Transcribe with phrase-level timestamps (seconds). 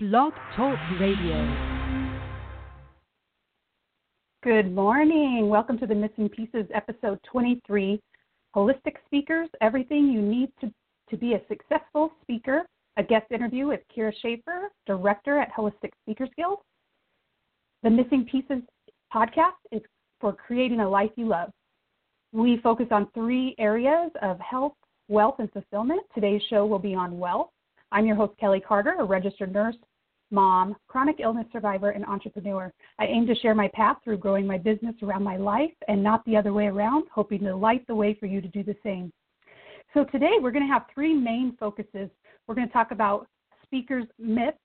[0.00, 1.44] Blog Talk Radio.
[4.44, 5.48] Good morning.
[5.48, 8.00] Welcome to the Missing Pieces, episode 23
[8.54, 10.72] Holistic Speakers Everything You Need to,
[11.10, 12.62] to Be a Successful Speaker.
[12.96, 16.58] A guest interview with Kyra Schaefer, Director at Holistic Speakers Guild.
[17.82, 18.62] The Missing Pieces
[19.12, 19.82] podcast is
[20.20, 21.50] for creating a life you love.
[22.30, 24.74] We focus on three areas of health,
[25.08, 26.02] wealth, and fulfillment.
[26.14, 27.48] Today's show will be on wealth.
[27.90, 29.74] I'm your host, Kelly Carter, a registered nurse,
[30.30, 32.72] mom, chronic illness survivor, and entrepreneur.
[32.98, 36.24] I aim to share my path through growing my business around my life and not
[36.24, 39.12] the other way around, hoping to light the way for you to do the same.
[39.94, 42.10] So today we're going to have three main focuses.
[42.46, 43.26] We're going to talk about
[43.64, 44.58] speakers' myths,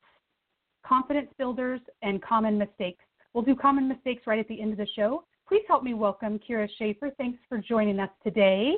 [0.85, 3.03] confidence builders, and common mistakes.
[3.33, 5.23] We'll do common mistakes right at the end of the show.
[5.47, 7.11] Please help me welcome Kyra Schaefer.
[7.17, 8.75] Thanks for joining us today.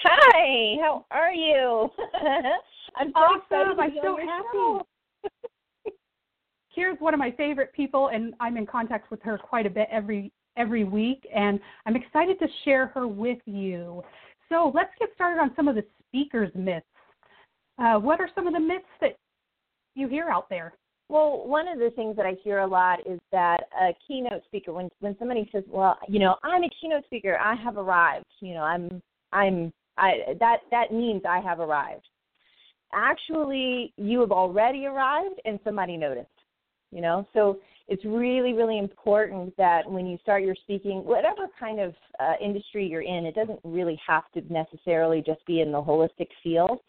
[0.00, 1.88] Hi, how are you?
[2.96, 3.40] I'm so awesome.
[3.42, 3.80] excited.
[3.80, 4.84] I'm so happy.
[6.74, 9.88] Kyra's one of my favorite people, and I'm in contact with her quite a bit
[9.90, 14.02] every every week, and I'm excited to share her with you.
[14.48, 16.84] So let's get started on some of the speakers' myths.
[17.78, 19.16] Uh, what are some of the myths that
[19.94, 20.74] you hear out there?
[21.08, 24.72] Well, one of the things that I hear a lot is that a keynote speaker,
[24.72, 28.54] when when somebody says, "Well, you know, I'm a keynote speaker, I have arrived," you
[28.54, 32.06] know, I'm I'm I that that means I have arrived.
[32.92, 36.28] Actually, you have already arrived, and somebody noticed.
[36.90, 41.80] You know, so it's really really important that when you start your speaking, whatever kind
[41.80, 45.82] of uh, industry you're in, it doesn't really have to necessarily just be in the
[45.82, 46.80] holistic field,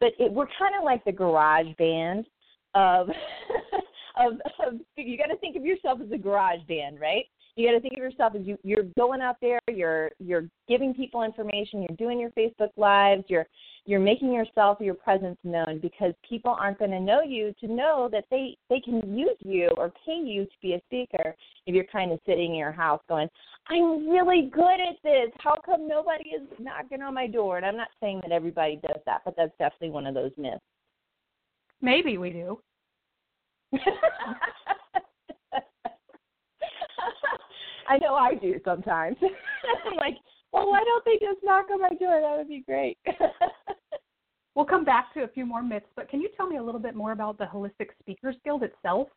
[0.00, 2.26] but it, we're kind of like the garage band
[2.74, 3.08] of
[4.16, 4.34] of,
[4.66, 7.26] of you got to think of yourself as a garage band, right?
[7.56, 10.92] You got to think of yourself as you you're going out there, you're you're giving
[10.92, 13.46] people information, you're doing your Facebook lives, you're
[13.86, 18.08] you're making yourself your presence known because people aren't going to know you to know
[18.10, 21.34] that they they can use you or pay you to be a speaker
[21.66, 23.28] if you're kind of sitting in your house going
[23.68, 25.30] i'm really good at this.
[25.38, 27.56] How come nobody is knocking on my door?
[27.58, 30.60] And i'm not saying that everybody does that but that's definitely one of those myths.
[31.80, 32.58] Maybe we do.
[37.88, 39.16] I know I do sometimes.
[39.86, 40.16] I'm like,
[40.52, 42.20] well, why don't they just knock on my door?
[42.20, 42.98] That would be great.
[44.54, 46.80] we'll come back to a few more myths, but can you tell me a little
[46.80, 49.08] bit more about the Holistic Speakers Guild itself?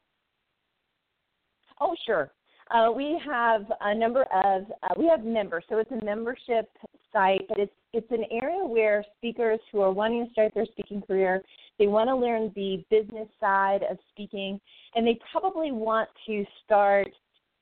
[1.79, 2.31] Oh, sure.
[2.71, 6.69] Uh, we have a number of uh, we have members, so it's a membership
[7.13, 11.01] site, but it's it's an area where speakers who are wanting to start their speaking
[11.01, 11.41] career,
[11.79, 14.59] they want to learn the business side of speaking,
[14.95, 17.07] and they probably want to start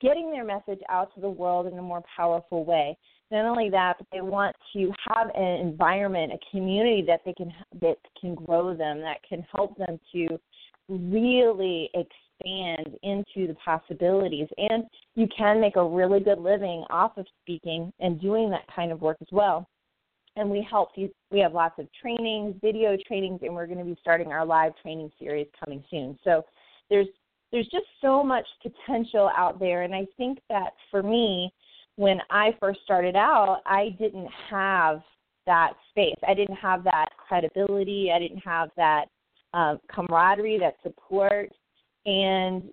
[0.02, 2.98] getting their message out to the world in a more powerful way.
[3.32, 7.52] Not only that, but they want to have an environment, a community that they can
[7.82, 10.40] that can grow them, that can help them to
[10.88, 14.48] really expand into the possibilities.
[14.58, 14.84] And
[15.16, 19.02] you can make a really good living off of speaking and doing that kind of
[19.02, 19.68] work as well.
[20.36, 21.10] And we help you.
[21.32, 24.74] We have lots of trainings, video trainings, and we're going to be starting our live
[24.82, 26.20] training series coming soon.
[26.24, 26.44] So
[26.90, 27.08] there's
[27.56, 29.84] there's just so much potential out there.
[29.84, 31.54] And I think that for me,
[31.96, 35.02] when I first started out, I didn't have
[35.46, 36.18] that space.
[36.28, 38.12] I didn't have that credibility.
[38.14, 39.06] I didn't have that
[39.54, 41.50] um, camaraderie, that support.
[42.06, 42.64] And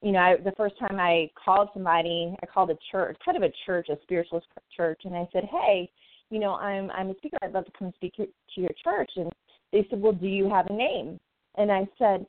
[0.00, 3.44] you know, I, the first time I called somebody, I called a church, kind of
[3.44, 5.88] a church, a spiritualist church, and I said, "Hey,
[6.30, 7.38] you know, I'm I'm a speaker.
[7.40, 8.26] I'd love to come speak to
[8.56, 9.30] your church." And
[9.72, 11.20] they said, "Well, do you have a name?"
[11.56, 12.26] And I said,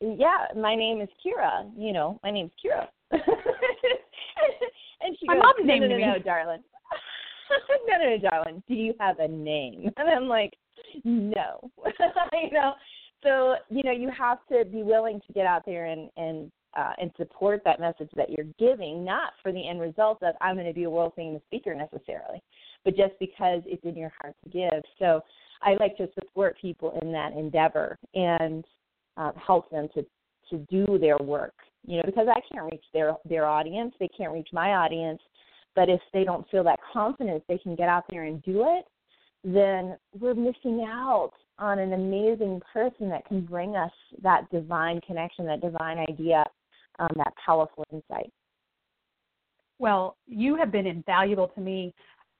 [0.00, 1.70] "Yeah, my name is Kyra.
[1.76, 3.22] You know, my name's Kyra." and
[5.18, 6.06] she my goes, mom's no, no, no, me.
[6.06, 6.62] no, darling.
[7.88, 8.62] no, no, no, darling.
[8.68, 9.90] Do you have a name?
[9.96, 10.54] And I'm like,
[11.04, 11.70] no.
[12.32, 12.74] you know,
[13.22, 16.92] so you know you have to be willing to get out there and and uh,
[17.00, 20.66] and support that message that you're giving, not for the end result of I'm going
[20.66, 22.42] to be a world famous speaker necessarily,
[22.84, 24.82] but just because it's in your heart to give.
[24.98, 25.22] So
[25.62, 28.64] I like to support people in that endeavor and
[29.16, 30.04] uh, help them to
[30.50, 31.54] to do their work.
[31.86, 35.20] You know, because I can't reach their their audience, they can't reach my audience,
[35.74, 38.84] but if they don't feel that confidence, they can get out there and do it.
[39.44, 43.92] Then we're missing out on an amazing person that can bring us
[44.22, 46.44] that divine connection, that divine idea,
[46.98, 48.32] um, that powerful insight.
[49.78, 51.94] Well, you have been invaluable to me.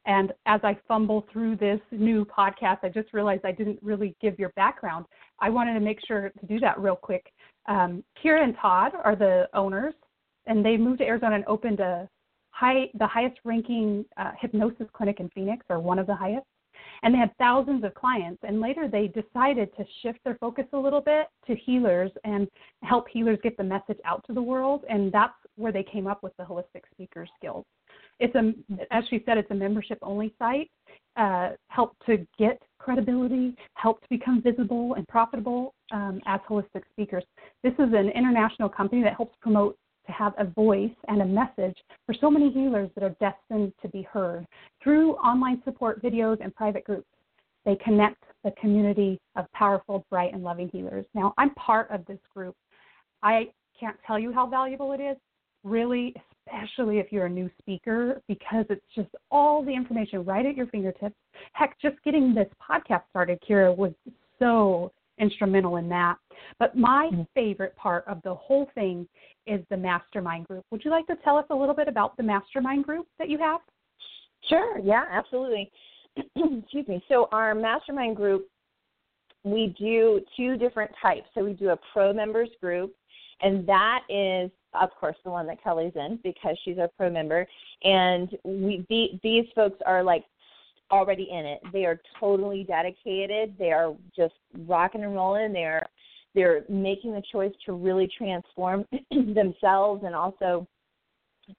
[0.07, 4.39] And as I fumble through this new podcast, I just realized I didn't really give
[4.39, 5.07] your background.
[5.41, 7.33] I wanted to make sure to do that real quick.
[7.67, 9.95] Um, Kyra and Todd are the owners,
[10.47, 12.09] and they moved to Arizona and opened a
[12.51, 16.47] high, the highest ranking uh, hypnosis clinic in Phoenix, or one of the highest.
[17.03, 18.43] And they had thousands of clients.
[18.47, 22.49] And later they decided to shift their focus a little bit to healers and
[22.83, 24.85] help healers get the message out to the world.
[24.89, 27.65] And that's where they came up with the Holistic Speakers Guild.
[28.19, 28.53] It's a,
[28.91, 30.71] as she said, it's a membership only site.
[31.17, 37.25] Uh, help to get credibility, help to become visible and profitable um, as holistic speakers.
[37.63, 41.77] This is an international company that helps promote to have a voice and a message
[42.05, 44.47] for so many healers that are destined to be heard
[44.83, 47.09] through online support videos and private groups.
[47.65, 51.05] They connect the community of powerful, bright, and loving healers.
[51.15, 52.55] Now, I'm part of this group.
[53.23, 53.49] I
[53.79, 55.17] can't tell you how valuable it is,
[55.67, 56.15] really,
[56.47, 60.67] especially if you're a new speaker, because it's just all the information right at your
[60.67, 61.17] fingertips.
[61.53, 63.93] Heck, just getting this podcast started, Kyra, was
[64.39, 66.17] so instrumental in that.
[66.59, 67.23] But my mm-hmm.
[67.35, 69.07] favorite part of the whole thing
[69.47, 70.65] is the mastermind group.
[70.71, 73.39] Would you like to tell us a little bit about the mastermind group that you
[73.39, 73.61] have?
[74.49, 75.71] Sure, yeah, absolutely.
[76.17, 77.03] Excuse me.
[77.09, 78.49] So, our mastermind group,
[79.45, 81.27] we do two different types.
[81.35, 82.95] So, we do a pro members group,
[83.41, 87.47] and that is, of course, the one that Kelly's in because she's a pro member.
[87.83, 90.25] And we the, these folks are like
[90.91, 91.61] already in it.
[91.73, 93.55] They are totally dedicated.
[93.59, 94.35] They are just
[94.67, 95.53] rocking and rolling.
[95.53, 95.87] They're
[96.35, 100.67] they're making the choice to really transform themselves and also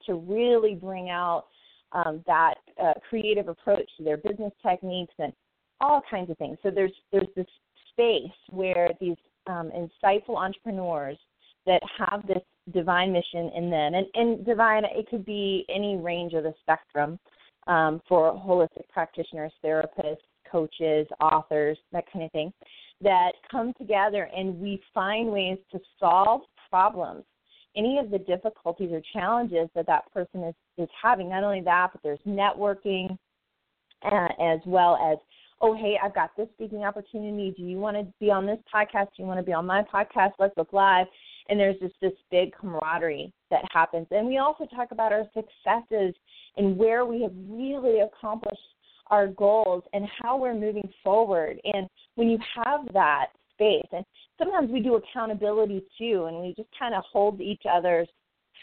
[0.06, 1.46] to really bring out
[1.92, 5.32] um, that uh, creative approach to their business techniques and
[5.80, 6.58] all kinds of things.
[6.62, 7.46] So there's there's this
[7.90, 9.16] space where these
[9.46, 11.16] um, insightful entrepreneurs
[11.66, 16.34] that have this divine mission in them, and, and divine it could be any range
[16.34, 17.18] of the spectrum
[17.66, 20.16] um, for holistic practitioners, therapists,
[20.50, 22.52] coaches, authors, that kind of thing,
[23.00, 27.24] that come together and we find ways to solve problems.
[27.76, 31.90] Any of the difficulties or challenges that that person is, is having, not only that,
[31.92, 33.16] but there's networking
[34.02, 35.18] uh, as well as,
[35.60, 37.54] oh, hey, I've got this speaking opportunity.
[37.56, 39.08] Do you want to be on this podcast?
[39.16, 40.32] Do you want to be on my podcast?
[40.38, 41.06] Let's look live.
[41.48, 44.06] And there's just this big camaraderie that happens.
[44.10, 46.14] And we also talk about our successes
[46.56, 48.60] and where we have really accomplished
[49.10, 51.58] our goals and how we're moving forward.
[51.64, 54.04] And when you have that space, and
[54.38, 58.08] sometimes we do accountability too, and we just kind of hold each other's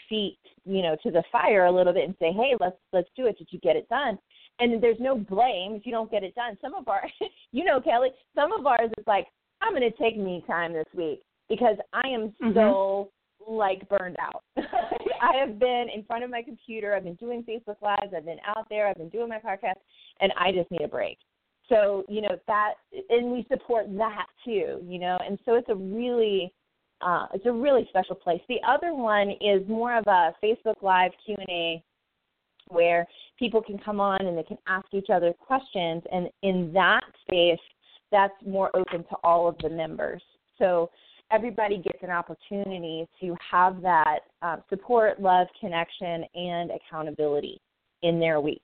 [0.08, 3.26] feet, you know, to the fire a little bit and say, "Hey, let's let's do
[3.26, 3.38] it.
[3.38, 4.18] Did you get it done?"
[4.58, 6.56] And there's no blame if you don't get it done.
[6.60, 7.02] Some of our,
[7.52, 9.26] you know, Kelly, some of ours is like,
[9.60, 12.54] "I'm going to take me time this week because I am mm-hmm.
[12.54, 13.10] so
[13.48, 14.42] like burned out.
[14.56, 18.40] I have been in front of my computer, I've been doing Facebook Lives, I've been
[18.46, 19.80] out there, I've been doing my podcast,
[20.20, 21.18] and I just need a break.
[21.68, 22.74] So, you know, that
[23.10, 26.52] and we support that too, you know, and so it's a really
[27.00, 28.40] uh, it's a really special place.
[28.48, 31.82] The other one is more of a Facebook Live Q and A
[32.68, 33.06] where
[33.38, 37.60] people can come on and they can ask each other questions and in that space
[38.10, 40.22] that's more open to all of the members.
[40.58, 40.90] So
[41.30, 47.60] everybody gets an opportunity to have that uh, support, love, connection, and accountability
[48.02, 48.62] in their week.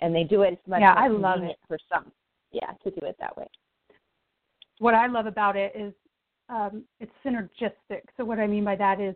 [0.00, 2.10] And they do it as much yeah, I love it for some.
[2.50, 3.46] Yeah, to do it that way.
[4.78, 5.92] What I love about it is
[6.48, 8.02] um, it's synergistic.
[8.16, 9.14] So what I mean by that is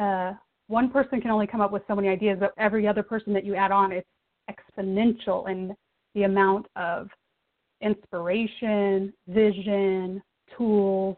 [0.00, 0.32] uh,
[0.68, 3.44] one person can only come up with so many ideas, but every other person that
[3.44, 4.08] you add on, it's
[4.50, 5.74] exponential in
[6.14, 7.08] the amount of
[7.80, 10.22] inspiration, vision,
[10.56, 11.16] tools,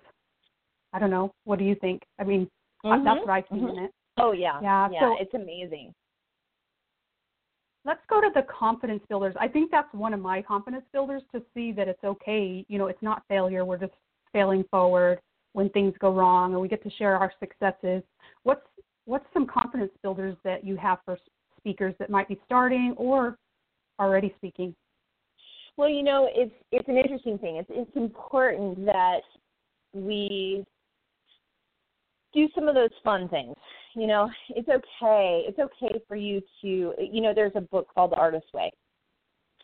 [0.95, 1.33] I don't know.
[1.45, 2.03] What do you think?
[2.19, 2.49] I mean,
[2.85, 3.05] mm-hmm.
[3.05, 3.79] that's what I see mm-hmm.
[3.79, 3.91] in it.
[4.17, 5.01] Oh yeah, yeah, yeah.
[5.01, 5.93] So, it's amazing.
[7.85, 9.35] Let's go to the confidence builders.
[9.39, 12.65] I think that's one of my confidence builders to see that it's okay.
[12.69, 13.65] You know, it's not failure.
[13.65, 13.93] We're just
[14.33, 15.21] failing forward
[15.53, 18.03] when things go wrong, and we get to share our successes.
[18.45, 18.67] What's
[19.05, 21.19] what's some confidence builders that you have for
[21.59, 23.37] speakers that might be starting or
[23.99, 24.75] already speaking?
[25.77, 27.57] Well, you know, it's it's an interesting thing.
[27.57, 29.23] It's it's important that
[29.93, 30.65] we
[32.35, 33.55] do some of those fun things.
[33.95, 35.45] You know, it's okay.
[35.47, 38.73] It's okay for you to, you know, there's a book called The Artist's Way.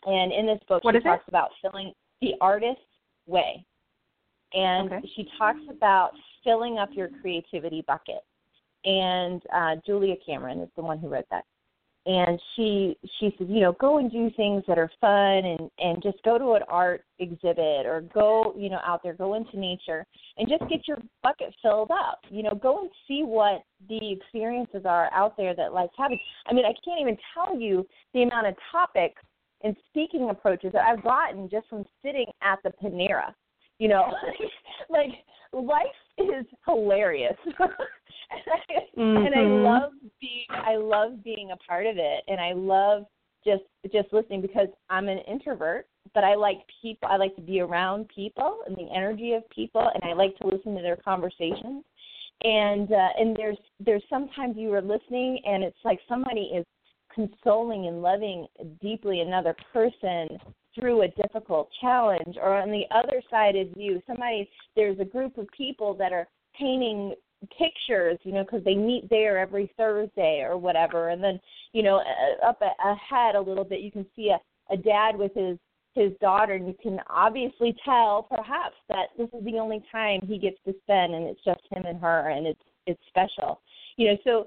[0.05, 1.29] And in this book, what she talks it?
[1.29, 2.81] about filling the artist's
[3.27, 3.63] way.
[4.53, 5.09] And okay.
[5.15, 6.11] she talks about
[6.43, 8.21] filling up your creativity bucket.
[8.83, 11.45] And uh, Julia Cameron is the one who wrote that
[12.05, 16.01] and she she said you know go and do things that are fun and and
[16.01, 20.05] just go to an art exhibit or go you know out there go into nature
[20.37, 22.19] and just get your bucket filled up.
[22.29, 26.19] You know go and see what the experiences are out there that life's having.
[26.47, 29.21] I mean i can't even tell you the amount of topics
[29.63, 33.33] and speaking approaches that i've gotten just from sitting at the panera
[33.81, 34.05] you know
[34.89, 35.09] like
[35.53, 35.85] life
[36.17, 37.69] is hilarious and,
[38.47, 39.25] I, mm-hmm.
[39.25, 43.03] and I love being I love being a part of it and I love
[43.43, 47.07] just just listening because I'm an introvert but I like people.
[47.09, 50.47] I like to be around people and the energy of people, and I like to
[50.47, 51.83] listen to their conversations.
[52.43, 56.65] And uh, and there's there's sometimes you are listening, and it's like somebody is
[57.13, 58.47] consoling and loving
[58.81, 60.27] deeply another person
[60.75, 65.37] through a difficult challenge or on the other side of you somebody there's a group
[65.37, 67.13] of people that are painting
[67.57, 71.39] pictures you know because they meet there every thursday or whatever and then
[71.73, 72.01] you know
[72.45, 75.57] up ahead a little bit you can see a, a dad with his
[75.93, 80.37] his daughter and you can obviously tell perhaps that this is the only time he
[80.37, 83.59] gets to spend and it's just him and her and it's it's special
[83.97, 84.45] you know so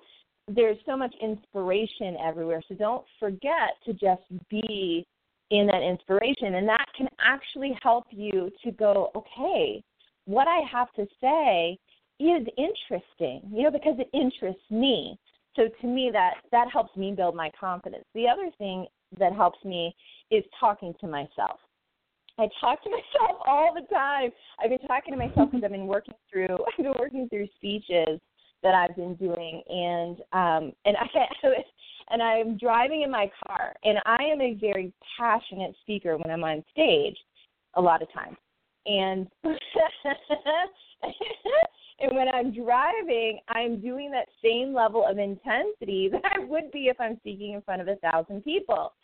[0.49, 2.63] there's so much inspiration everywhere.
[2.69, 5.07] So don't forget to just be
[5.59, 6.57] in that inspiration.
[6.57, 9.83] And that can actually help you to go, okay,
[10.27, 11.79] what I have to say
[12.21, 15.19] is interesting, you know, because it interests me.
[15.57, 18.05] So to me that that helps me build my confidence.
[18.15, 18.87] The other thing
[19.19, 19.95] that helps me
[20.31, 21.61] is talking to myself.
[22.39, 24.31] I talk to myself all the time.
[24.63, 28.21] I've been talking to myself because I've been working through I've been working through speeches
[28.65, 31.07] that I've been doing, and um, and I
[32.11, 36.43] and I'm driving in my car, and I am a very passionate speaker when I'm
[36.43, 37.17] on stage,
[37.75, 38.37] a lot of times,
[38.87, 39.29] and
[42.01, 46.89] and when I'm driving, I'm doing that same level of intensity that I would be
[46.89, 48.95] if I'm speaking in front of a thousand people.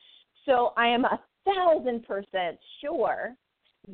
[0.46, 3.34] So I am a thousand percent sure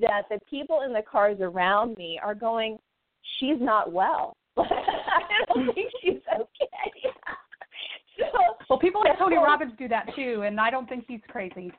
[0.00, 2.78] that the people in the cars around me are going,
[3.38, 4.36] she's not well.
[5.22, 7.14] I don't think she's okay.
[8.18, 11.72] so, well, people like Tony Robbins do that too, and I don't think he's crazy.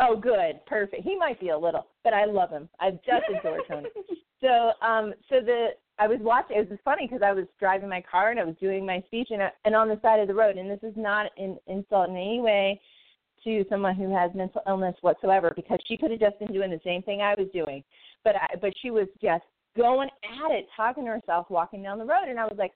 [0.00, 1.02] Oh, good, perfect.
[1.02, 2.68] He might be a little, but I love him.
[2.80, 3.88] I just adore Tony.
[4.40, 6.56] So, um, so the I was watching.
[6.56, 9.28] It was funny because I was driving my car and I was doing my speech,
[9.30, 10.56] and I, and on the side of the road.
[10.56, 12.80] And this is not an insult in any way
[13.42, 16.80] to someone who has mental illness whatsoever, because she could have just been doing the
[16.84, 17.82] same thing I was doing,
[18.22, 19.42] but I, but she was just
[19.78, 22.72] going at it, talking to herself, walking down the road, and I was like,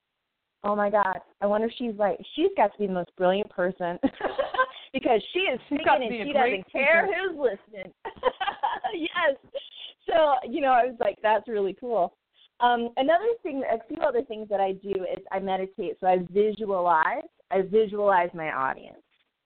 [0.65, 3.51] oh my god, I wonder if she's like, she's got to be the most brilliant
[3.51, 3.99] person
[4.93, 7.93] because she is speaking and she doesn't care who's listening.
[8.95, 9.37] yes.
[10.07, 12.15] So you know, I was like, that's really cool.
[12.61, 15.97] Um, another thing, a few other things that I do is I meditate.
[16.01, 17.25] So I visualize.
[17.51, 19.03] I visualize my audience.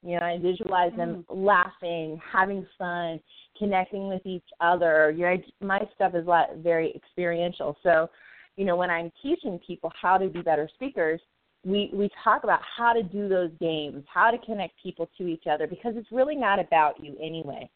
[0.07, 1.45] You know, I visualize them mm.
[1.45, 3.19] laughing, having fun,
[3.59, 5.11] connecting with each other.
[5.11, 7.77] You know, I, my stuff is a lot very experiential.
[7.83, 8.09] So,
[8.57, 11.21] you know, when I'm teaching people how to be better speakers,
[11.65, 15.45] we we talk about how to do those games, how to connect people to each
[15.51, 17.69] other, because it's really not about you anyway.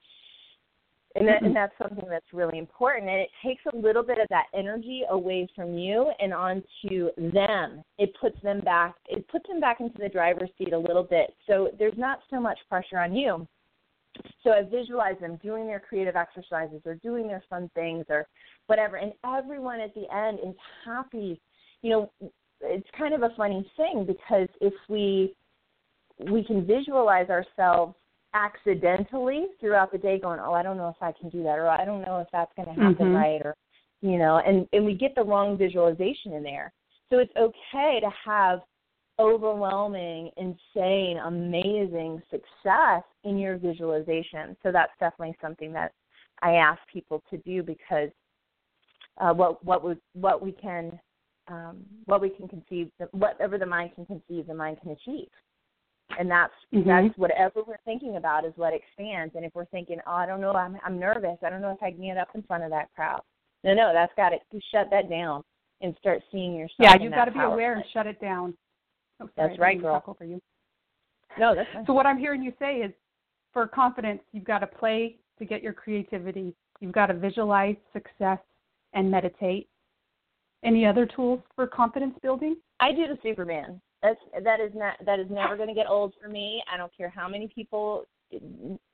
[1.17, 1.55] And, that, and mm-hmm.
[1.55, 3.11] that's something that's really important.
[3.11, 7.83] And it takes a little bit of that energy away from you and onto them.
[7.99, 8.95] It puts them back.
[9.09, 11.35] It puts them back into the driver's seat a little bit.
[11.49, 13.47] So there's not so much pressure on you.
[14.43, 18.27] So I visualize them doing their creative exercises or doing their fun things or
[18.67, 21.41] whatever, and everyone at the end is happy.
[21.83, 25.35] You know, it's kind of a funny thing because if we
[26.31, 27.95] we can visualize ourselves
[28.35, 31.69] accidentally throughout the day going oh i don't know if i can do that or
[31.69, 33.17] i don't know if that's going to happen mm-hmm.
[33.17, 33.57] right or
[34.03, 36.73] you know and and we get the wrong visualization in there.
[37.11, 38.61] So it's okay to have
[39.19, 44.57] overwhelming insane amazing success in your visualization.
[44.63, 45.93] So that's definitely something that
[46.43, 48.11] i ask people to do because
[49.21, 50.99] uh, what what we what we can
[51.49, 55.29] um, what we can conceive whatever the mind can conceive the mind can achieve
[56.19, 56.89] and that's mm-hmm.
[56.89, 59.35] that's whatever we're thinking about is what expands.
[59.37, 61.83] And if we're thinking, oh, I don't know, I'm I'm nervous, I don't know if
[61.83, 63.23] I can get up in front of that crowd.
[63.65, 65.43] No, no, that's got to shut that down
[65.81, 66.77] and start seeing yourself.
[66.79, 68.55] Yeah, you've got to be aware and shut it down.
[69.21, 70.03] Oh, sorry, that's right, girl.
[70.07, 70.41] Over you.
[71.39, 71.85] No, that's fine.
[71.87, 71.93] so.
[71.93, 72.93] What I'm hearing you say is,
[73.53, 76.55] for confidence, you've got to play to get your creativity.
[76.81, 78.39] You've got to visualize success
[78.95, 79.69] and meditate.
[80.65, 82.57] Any other tools for confidence building?
[82.81, 83.81] I do the Superman.
[84.03, 86.63] That's that is not that is never going to get old for me.
[86.73, 88.07] I don't care how many people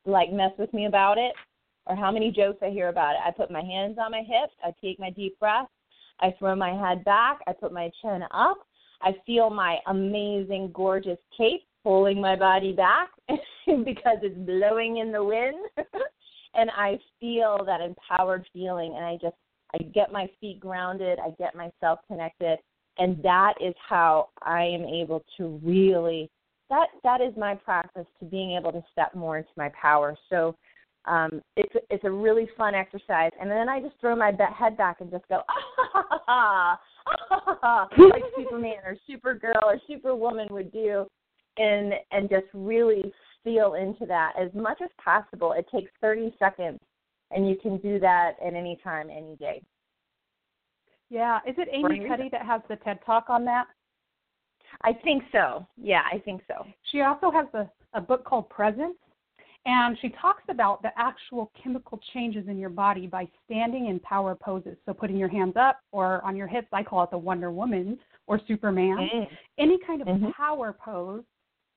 [0.04, 1.32] like mess with me about it
[1.86, 3.20] or how many jokes I hear about it.
[3.24, 5.68] I put my hands on my hips, I take my deep breath,
[6.20, 8.58] I throw my head back, I put my chin up,
[9.02, 15.22] I feel my amazing gorgeous cape pulling my body back because it's blowing in the
[15.22, 15.56] wind.
[16.54, 19.36] and I feel that empowered feeling and I just
[19.74, 22.58] I get my feet grounded, I get myself connected
[22.98, 26.30] and that is how I am able to really
[26.68, 30.16] that that is my practice to being able to step more into my power.
[30.28, 30.56] So
[31.04, 35.00] um, it's it's a really fun exercise, and then I just throw my head back
[35.00, 35.42] and just go
[36.28, 36.78] ah,
[37.98, 41.06] like Superman or Supergirl or Superwoman would do,
[41.58, 43.12] and and just really
[43.44, 45.52] feel into that as much as possible.
[45.52, 46.80] It takes 30 seconds
[47.30, 49.62] and you can do that at any time, any day.
[51.10, 53.66] Yeah, is it Amy Cuddy that has the TED Talk on that?
[54.82, 55.66] I think so.
[55.76, 56.66] Yeah, I think so.
[56.90, 58.96] She also has a, a book called Presence,
[59.64, 64.34] and she talks about the actual chemical changes in your body by standing in power
[64.34, 64.76] poses.
[64.86, 67.98] So putting your hands up or on your hips, I call it the Wonder Woman
[68.26, 69.08] or Superman.
[69.12, 69.26] Mm.
[69.58, 70.30] Any kind of mm-hmm.
[70.30, 71.24] power pose,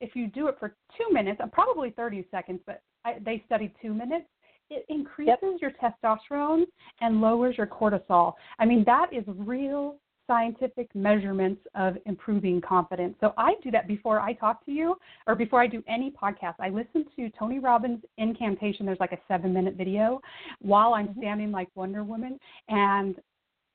[0.00, 3.72] if you do it for two minutes, uh, probably 30 seconds, but I, they studied
[3.82, 4.26] two minutes,
[4.70, 5.60] it increases yep.
[5.60, 6.64] your testosterone
[7.00, 8.34] and lowers your cortisol.
[8.58, 9.96] I mean, that is real
[10.26, 13.16] scientific measurements of improving confidence.
[13.20, 14.96] So I do that before I talk to you
[15.26, 16.54] or before I do any podcast.
[16.60, 18.86] I listen to Tony Robbins' incantation.
[18.86, 20.20] There's like a seven minute video
[20.60, 21.20] while I'm mm-hmm.
[21.20, 22.38] standing like Wonder Woman.
[22.68, 23.16] And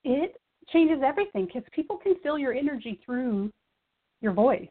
[0.06, 0.40] it
[0.72, 3.52] changes everything because people can feel your energy through
[4.22, 4.70] your voice.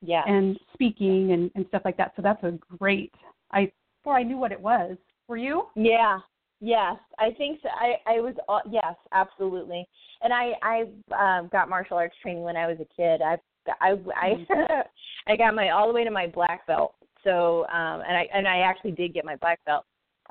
[0.00, 0.22] Yeah.
[0.26, 2.12] And speaking and, and stuff like that.
[2.16, 3.12] So that's a great
[3.52, 3.70] I
[4.02, 4.96] before I knew what it was.
[5.30, 5.68] Were you?
[5.76, 6.18] Yeah.
[6.60, 7.68] Yes, I think so.
[7.68, 9.86] I I was uh, yes, absolutely.
[10.22, 13.22] And I I um, got martial arts training when I was a kid.
[13.22, 13.36] I
[13.80, 14.80] I I Mm-hmm.
[15.32, 16.94] I got my all the way to my black belt.
[17.22, 19.84] So um and I and I actually did get my black belt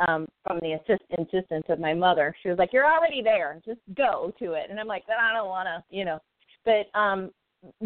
[0.05, 2.35] um from the assist insistence of my mother.
[2.43, 3.61] She was like, "You're already there.
[3.65, 6.19] Just go to it." And I'm like, "I don't want to, you know."
[6.65, 7.31] But um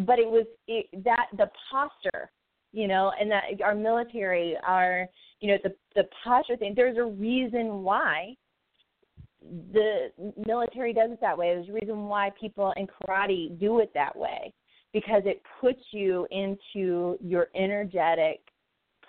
[0.07, 2.31] but it was it, that the posture,
[2.71, 5.07] you know, and that our military, our
[5.43, 6.73] you know the the posture thing.
[6.73, 8.33] There's a reason why
[9.73, 10.09] the
[10.47, 11.53] military does it that way.
[11.53, 14.53] There's a reason why people in karate do it that way
[14.93, 18.39] because it puts you into your energetic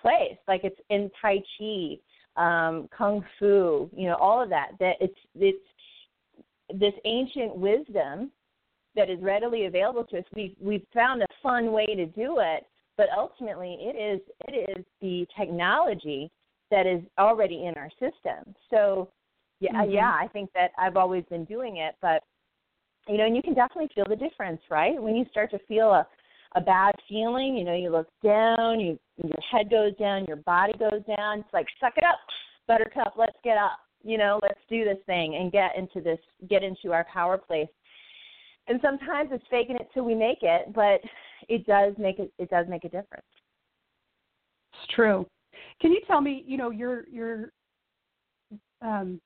[0.01, 0.37] place.
[0.45, 1.95] Like it's in Tai Chi,
[2.35, 4.71] um, Kung Fu, you know, all of that.
[4.81, 5.57] That it's it's
[6.73, 8.29] this ancient wisdom
[8.97, 10.25] that is readily available to us.
[10.35, 12.65] We've we've found a fun way to do it,
[12.97, 16.31] but ultimately it is it is the technology
[16.71, 18.55] that is already in our system.
[18.69, 19.09] So
[19.59, 19.91] yeah, mm-hmm.
[19.91, 22.23] yeah, I think that I've always been doing it, but
[23.07, 25.01] you know, and you can definitely feel the difference, right?
[25.01, 26.07] When you start to feel a
[26.55, 30.73] a bad feeling, you know, you look down, you your head goes down, your body
[30.79, 31.39] goes down.
[31.39, 32.17] It's like suck it up,
[32.67, 33.79] Buttercup, let's get up.
[34.03, 37.67] You know, let's do this thing and get into this, get into our power place.
[38.67, 41.01] And sometimes it's faking it till we make it, but
[41.47, 42.31] it does make it.
[42.39, 43.25] It does make a difference.
[44.73, 45.25] It's true.
[45.81, 47.51] Can you tell me, you know, your your
[48.81, 49.21] um,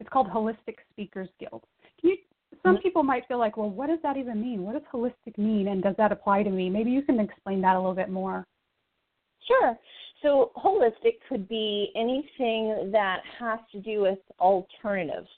[0.00, 1.64] it's called Holistic Speakers Guild.
[2.00, 2.16] Can you?
[2.62, 2.82] Some mm-hmm.
[2.82, 4.62] people might feel like, well, what does that even mean?
[4.62, 6.70] What does holistic mean, and does that apply to me?
[6.70, 8.46] Maybe you can explain that a little bit more.
[9.46, 9.76] Sure.
[10.22, 15.28] So holistic could be anything that has to do with alternatives,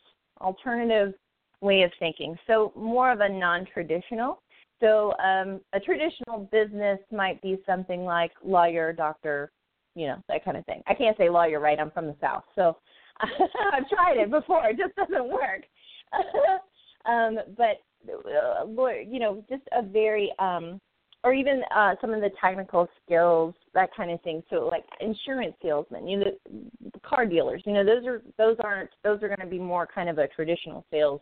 [0.40, 1.14] alternative
[1.60, 2.36] way of thinking.
[2.46, 4.42] So more of a non-traditional.
[4.80, 9.52] So um, a traditional business might be something like lawyer, doctor,
[9.94, 10.82] you know, that kind of thing.
[10.86, 11.78] I can't say lawyer, right?
[11.78, 12.76] I'm from the South, so
[13.20, 14.66] I've tried it before.
[14.66, 15.64] It just doesn't work.
[17.04, 18.64] um, but uh,
[19.06, 20.80] you know, just a very um,
[21.22, 24.42] or even uh, some of the technical skills, that kind of thing.
[24.48, 29.22] So like insurance salesmen, you know, car dealers, you know, those are those aren't those
[29.22, 31.20] are going to be more kind of a traditional sales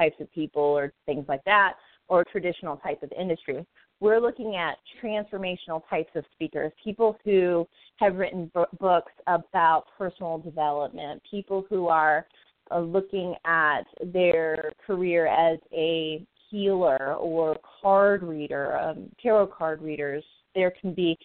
[0.00, 1.74] types of people or things like that,
[2.08, 3.66] or traditional type of industry
[4.00, 10.38] we're looking at transformational types of speakers, people who have written b- books about personal
[10.38, 12.26] development, people who are
[12.70, 13.82] uh, looking at
[14.12, 20.24] their career as a healer or card reader, um, tarot card readers.
[20.54, 21.16] There can be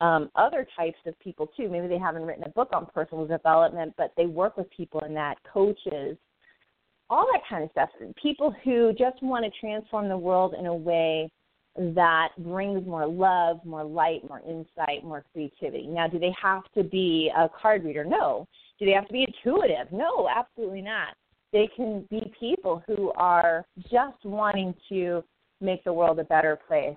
[0.00, 1.68] um, other types of people too.
[1.68, 5.14] Maybe they haven't written a book on personal development, but they work with people in
[5.14, 6.16] that, coaches,
[7.14, 7.88] all that kind of stuff.
[8.20, 11.30] People who just want to transform the world in a way
[11.76, 15.86] that brings more love, more light, more insight, more creativity.
[15.86, 18.04] Now, do they have to be a card reader?
[18.04, 18.48] No.
[18.80, 19.92] Do they have to be intuitive?
[19.92, 21.14] No, absolutely not.
[21.52, 25.22] They can be people who are just wanting to
[25.60, 26.96] make the world a better place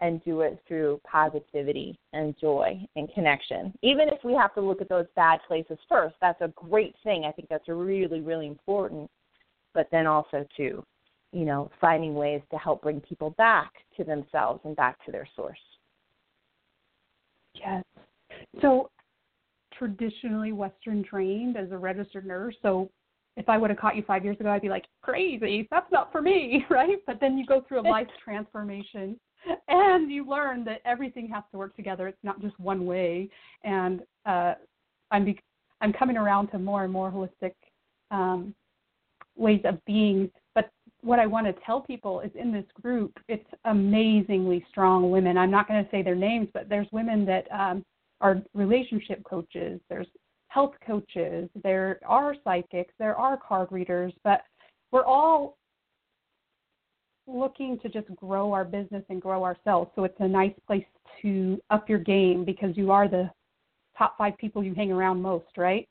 [0.00, 3.72] and do it through positivity and joy and connection.
[3.82, 7.24] Even if we have to look at those bad places first, that's a great thing.
[7.24, 9.10] I think that's really, really important.
[9.74, 10.82] But then also, to,
[11.32, 15.28] you know, finding ways to help bring people back to themselves and back to their
[15.34, 15.58] source.
[17.54, 17.84] Yes.
[18.62, 18.90] So,
[19.76, 22.54] traditionally Western trained as a registered nurse.
[22.62, 22.88] So,
[23.36, 26.12] if I would have caught you five years ago, I'd be like, crazy, that's not
[26.12, 26.98] for me, right?
[27.06, 29.18] But then you go through a life transformation
[29.68, 32.08] and you learn that everything has to work together.
[32.08, 33.28] It's not just one way.
[33.62, 34.54] And uh,
[35.10, 35.40] I'm, be-
[35.80, 37.54] I'm coming around to more and more holistic
[38.10, 38.54] um,
[39.36, 40.70] ways of being But
[41.02, 45.36] what I want to tell people is in this group, it's amazingly strong women.
[45.36, 47.84] I'm not going to say their names, but there's women that um,
[48.20, 50.06] are relationship coaches, there's
[50.48, 54.42] health coaches, there are psychics, there are card readers, but
[54.92, 55.56] we're all
[57.26, 59.90] looking to just grow our business and grow ourselves.
[59.96, 60.84] So it's a nice place
[61.22, 63.30] to up your game because you are the
[63.96, 65.88] top five people you hang around most, right?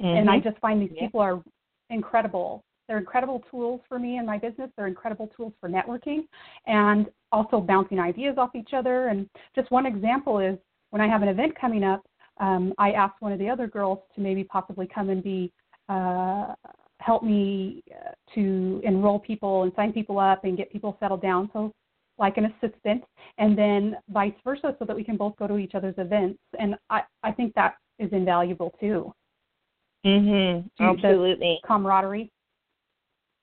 [0.00, 0.18] Mm-hmm.
[0.18, 1.02] And I just find these Yeah.
[1.06, 1.42] people are
[1.90, 2.64] incredible.
[2.88, 4.70] They're incredible tools for me and my business.
[4.76, 6.26] They're incredible tools for networking
[6.66, 9.08] and also bouncing ideas off each other.
[9.08, 10.58] And just one example is
[10.90, 12.02] when I have an event coming up,
[12.40, 15.52] um, I asked one of the other girls to maybe possibly come and be
[15.88, 16.54] uh,
[17.00, 21.50] help me uh, to enroll people and sign people up and get people settled down.
[21.52, 21.72] So
[22.18, 23.02] like an assistant,
[23.38, 26.38] and then vice versa, so that we can both go to each other's events.
[26.58, 29.12] And I, I think that is invaluable too.
[30.04, 30.70] Mhm.
[30.78, 31.60] Absolutely.
[31.66, 32.30] Camaraderie.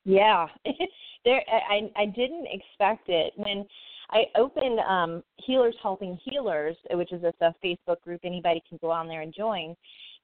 [0.06, 0.48] Yeah,
[1.26, 1.44] there.
[1.50, 3.66] I I didn't expect it when
[4.12, 8.90] I opened um, Healers Helping Healers, which is a, a Facebook group anybody can go
[8.90, 9.76] on there and join.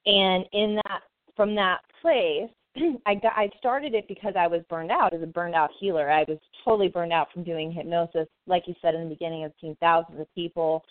[0.06, 1.02] And in that,
[1.36, 2.50] from that place,
[3.06, 6.10] I got I started it because I was burned out as a burned out healer.
[6.10, 9.52] I was totally burned out from doing hypnosis, like you said in the beginning, of
[9.80, 10.84] thousands of people,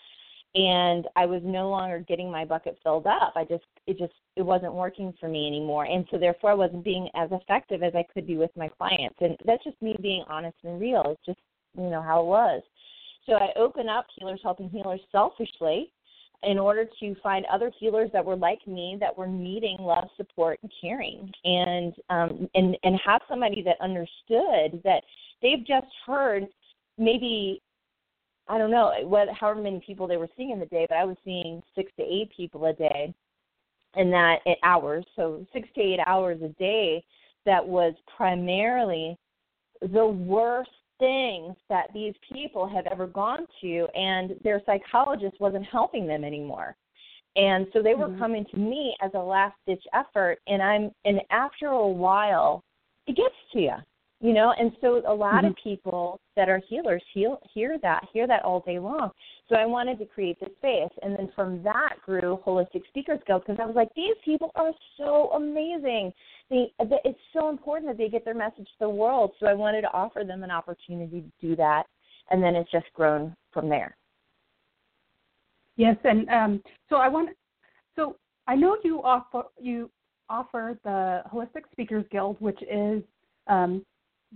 [0.55, 3.33] and I was no longer getting my bucket filled up.
[3.37, 6.85] I just it just it wasn't working for me anymore, and so therefore I wasn't
[6.85, 9.17] being as effective as I could be with my clients.
[9.21, 11.05] And that's just me being honest and real.
[11.07, 11.41] It's just
[11.77, 12.63] you know how it was.
[13.27, 15.91] So I opened up Healers Helping Healers selfishly
[16.43, 20.59] in order to find other healers that were like me that were needing love, support,
[20.63, 25.03] and caring, and um, and and have somebody that understood that
[25.41, 26.47] they've just heard
[26.99, 27.63] maybe
[28.49, 31.05] I don't know what however many people they were seeing in the day, but I
[31.05, 33.15] was seeing six to eight people a day,
[33.95, 37.05] and that at hours, so six to eight hours a day.
[37.45, 39.17] That was primarily
[39.81, 46.07] the worst things that these people have ever gone to, and their psychologist wasn't helping
[46.07, 46.77] them anymore.
[47.35, 48.19] And so they were Mhm.
[48.19, 52.63] coming to me as a last ditch effort, and I'm and after a while,
[53.07, 53.75] it gets to you
[54.23, 58.27] you know and so a lot of people that are healers heal, hear that hear
[58.27, 59.11] that all day long.
[59.49, 60.93] So i wanted to create this space.
[61.03, 64.73] And then from that grew holistic speakers guild because i was like these people are
[64.97, 66.13] so amazing.
[66.49, 69.33] They, it's so important that they get their message to the world.
[69.41, 71.85] So i wanted to offer them an opportunity to do that.
[72.31, 73.97] And then it's just grown from there.
[75.77, 77.31] Yes, and um, so I want.
[77.97, 79.91] So I know you offer you
[80.29, 83.03] offer the Holistic Speakers Guild, which is
[83.49, 83.85] um,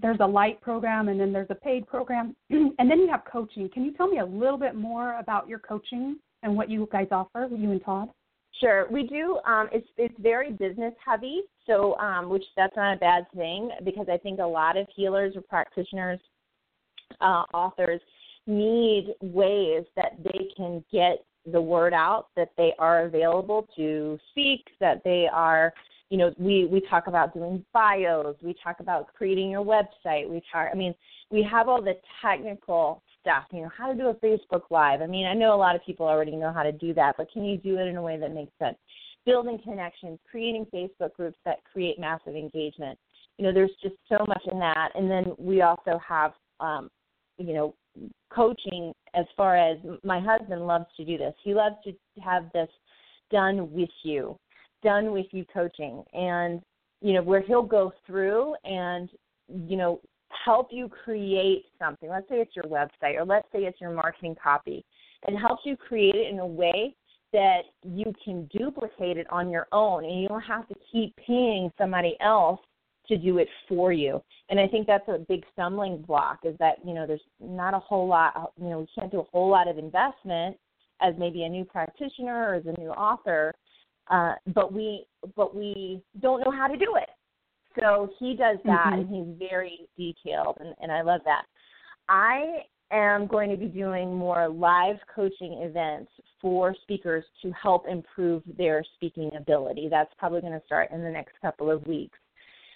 [0.00, 3.68] there's a light program and then there's a paid program, and then you have coaching.
[3.72, 7.08] Can you tell me a little bit more about your coaching and what you guys
[7.10, 8.08] offer, you and Todd?
[8.60, 9.38] Sure, we do.
[9.46, 14.06] Um, it's it's very business heavy, so um, which that's not a bad thing because
[14.10, 16.20] I think a lot of healers or practitioners,
[17.20, 18.00] uh, authors
[18.46, 24.66] need ways that they can get the word out that they are available to speak,
[24.80, 25.72] that they are,
[26.10, 30.42] you know, we we talk about doing bios, we talk about creating your website, we
[30.52, 30.68] talk.
[30.72, 30.94] I mean,
[31.30, 35.02] we have all the technical stuff, you know, how to do a Facebook Live.
[35.02, 37.30] I mean, I know a lot of people already know how to do that, but
[37.32, 38.76] can you do it in a way that makes sense?
[39.24, 42.96] Building connections, creating Facebook groups that create massive engagement.
[43.38, 44.90] You know, there's just so much in that.
[44.94, 46.88] And then we also have, um,
[47.36, 47.74] you know,
[48.30, 51.34] coaching as far as my husband loves to do this.
[51.42, 51.92] He loves to
[52.22, 52.68] have this
[53.30, 54.38] done with you,
[54.82, 56.02] done with you coaching.
[56.12, 56.62] And,
[57.00, 59.08] you know, where he'll go through and,
[59.48, 60.00] you know,
[60.44, 62.08] help you create something.
[62.08, 64.84] Let's say it's your website or let's say it's your marketing copy.
[65.26, 66.94] It helps you create it in a way
[67.32, 71.70] that you can duplicate it on your own and you don't have to keep paying
[71.76, 72.60] somebody else
[73.08, 74.20] to do it for you.
[74.48, 77.78] And I think that's a big stumbling block is that, you know, there's not a
[77.78, 80.56] whole lot, you know, we can't do a whole lot of investment
[81.00, 83.54] as maybe a new practitioner or as a new author,
[84.08, 87.10] uh, but we but we don't know how to do it.
[87.78, 88.98] So he does that, Mhm.
[88.98, 91.44] and he's very detailed, and, and I love that.
[92.08, 98.42] I am going to be doing more live coaching events for speakers to help improve
[98.56, 99.88] their speaking ability.
[99.88, 102.18] That's probably going to start in the next couple of weeks.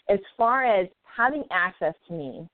[0.08, 2.48] As far as having access to me,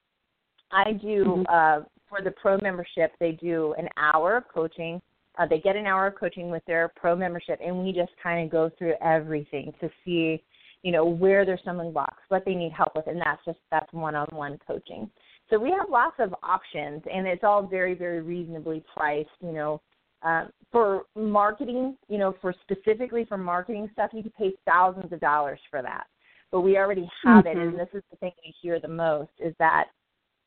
[0.71, 1.47] I do Mhm.
[1.49, 3.13] uh, for the pro membership.
[3.19, 5.01] They do an hour of coaching.
[5.39, 8.45] Uh, they get an hour of coaching with their pro membership, and we just kind
[8.45, 10.43] of go through everything to see,
[10.83, 13.93] you know, where their stumbling blocks, what they need help with, and that's just that's
[13.93, 15.11] one-on-one coaching.
[15.51, 19.29] So we have lots of options, and it's all very, very reasonably priced.
[19.41, 19.83] You know,
[20.23, 25.21] uh, for marketing, you know, for specifically for marketing stuff, you could pay thousands of
[25.21, 26.07] dollars for that.
[26.51, 27.69] But we already have it, Mhm.
[27.69, 29.91] and this is the thing we hear the most is that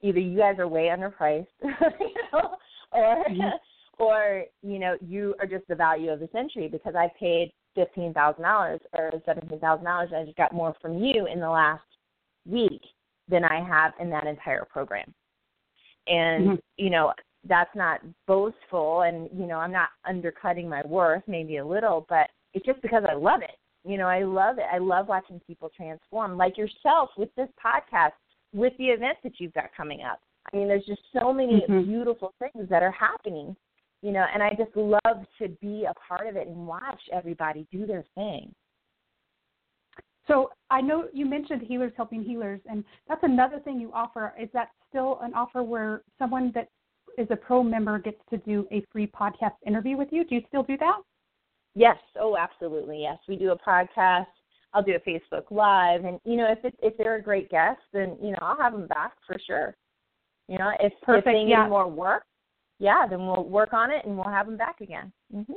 [0.02, 1.48] either you guys are way underpriced,
[2.00, 2.58] you know,
[2.92, 3.60] or Mhm.
[4.00, 8.14] Or you know you are just the value of the century because I paid fifteen
[8.14, 10.10] thousand dollars or seventeen thousand dollars.
[10.12, 11.84] and I just got more from you in the last
[12.48, 12.82] week
[13.28, 15.14] than I have in that entire program.
[16.08, 16.56] And Mm-hmm.
[16.78, 17.14] you know
[17.48, 22.30] that's not boastful, and you know I'm not undercutting my worth, maybe a little, but
[22.54, 23.58] it's just because I love it.
[23.86, 24.66] You know, I love it.
[24.74, 28.12] I love watching people transform, like yourself with this podcast,
[28.54, 30.20] with the events that you've got coming up.
[30.52, 31.86] I mean, there's just so many Mhm.
[31.86, 33.56] beautiful things that are happening,
[34.02, 37.68] you know, and I just love to be a part of it and watch everybody
[37.72, 38.54] do their thing.
[40.28, 44.34] So I know you mentioned Healers Helping Healers, and that's another thing you offer.
[44.40, 46.70] Is that still an offer where someone that
[47.18, 50.24] is a pro member gets to do a free podcast interview with you?
[50.24, 51.02] Do you still do that?
[51.76, 53.18] Yes, oh, absolutely, yes.
[53.28, 54.28] We do a podcast.
[54.74, 57.80] I'll do a Facebook Live, and you know, if it, if they're a great guest,
[57.92, 59.76] then you know I'll have them back for sure.
[60.48, 61.68] You know, if Perfect, if they need yeah.
[61.68, 62.24] more work,
[62.80, 65.12] yeah, then we'll work on it and we'll have them back again.
[65.32, 65.54] hmm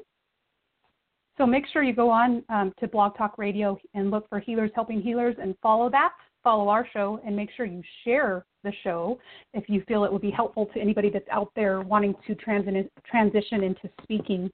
[1.39, 4.71] So make sure you go on um, to Blog Talk Radio and look for Healers
[4.75, 6.13] Helping Healers and follow that.
[6.43, 9.19] Follow our show and make sure you share the show
[9.55, 12.89] if you feel it would be helpful to anybody that's out there wanting to transi-
[13.09, 14.51] transition into speaking.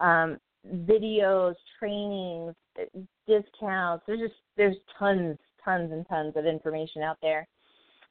[0.00, 2.54] um, videos, trainings,
[3.26, 4.04] discounts.
[4.06, 7.46] There's just there's tons, tons and tons of information out there,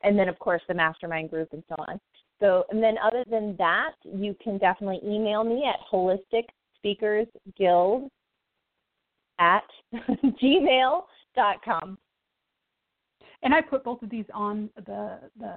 [0.03, 1.99] and then of course the mastermind group and so on.
[2.39, 8.09] So, and then other than that, you can definitely email me at holisticspeakersguild
[9.39, 9.63] at
[10.41, 11.97] gmail.com.
[13.43, 15.53] And I put both of these on the the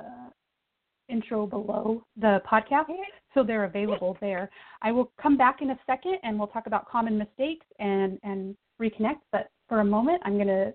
[1.09, 2.87] intro below the podcast,
[3.35, 4.51] so they're available there.
[4.83, 8.57] I will come back in a second and we'll talk about common mistakes and and
[8.81, 9.21] reconnect.
[9.33, 10.73] But for a moment, I'm going to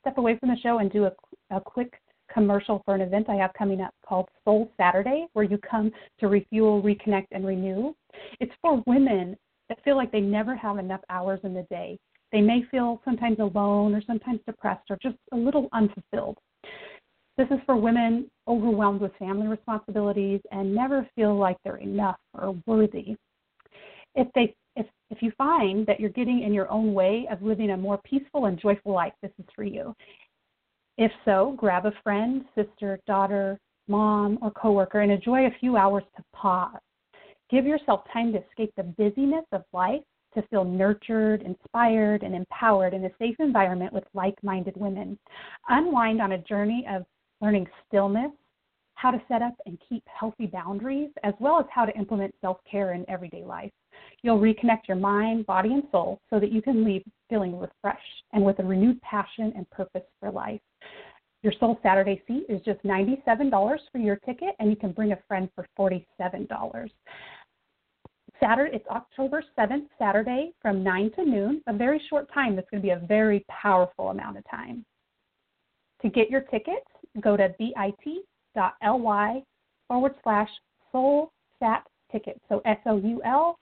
[0.00, 1.12] step away from the show and do a,
[1.50, 1.94] a quick
[2.32, 6.28] commercial for an event I have coming up called Soul Saturday, where you come to
[6.28, 7.94] refuel, reconnect, and renew.
[8.40, 9.36] It's for women
[9.68, 11.98] that feel like they never have enough hours in the day.
[12.32, 16.38] They may feel sometimes alone or sometimes depressed or just a little unfulfilled.
[17.38, 22.56] This is for women overwhelmed with family responsibilities and never feel like they're enough or
[22.66, 23.16] worthy.
[24.14, 27.70] If they if if you find that you're getting in your own way of living
[27.70, 29.94] a more peaceful and joyful life, this is for you.
[30.98, 36.04] If so, grab a friend, sister, daughter, mom, or coworker and enjoy a few hours
[36.16, 36.80] to pause.
[37.50, 40.02] Give yourself time to escape the busyness of life
[40.34, 45.18] to feel nurtured, inspired, and empowered in a safe environment with like minded women.
[45.68, 47.04] Unwind on a journey of
[47.42, 48.30] learning stillness,
[48.94, 52.58] how to set up and keep healthy boundaries, as well as how to implement self
[52.70, 53.72] care in everyday life.
[54.22, 58.44] You'll reconnect your mind, body, and soul so that you can leave feeling refreshed and
[58.44, 60.60] with a renewed passion and purpose for life.
[61.42, 63.50] Your Soul Saturday seat is just $97
[63.90, 66.88] for your ticket, and you can bring a friend for $47.
[68.38, 72.80] Saturday, it's October 7th, Saturday from 9 to noon, a very short time that's going
[72.80, 74.84] to be a very powerful amount of time.
[76.02, 76.86] To get your tickets,
[77.20, 79.42] go to bit.ly
[79.88, 80.48] forward slash
[80.90, 82.40] soul sat tickets.
[82.48, 83.58] So S O U L